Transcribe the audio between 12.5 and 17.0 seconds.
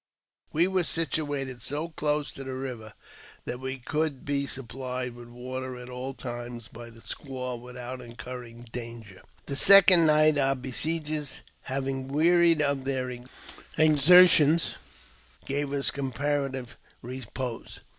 of their > exertions, gave us comparative